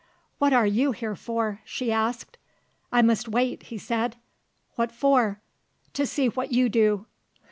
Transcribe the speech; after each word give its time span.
"What 0.39 0.51
are 0.51 0.65
you 0.65 0.93
here 0.93 1.15
for?" 1.15 1.61
she 1.63 1.91
asked. 1.91 2.39
"I 2.91 3.03
must 3.03 3.27
wait," 3.29 3.61
he 3.61 3.77
said. 3.77 4.15
"What 4.73 4.91
for?" 4.91 5.41
"To 5.93 6.07
see 6.07 6.27
what 6.27 6.51
you 6.51 6.69
do." 6.69 7.05